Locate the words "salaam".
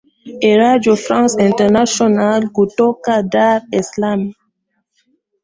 3.91-4.21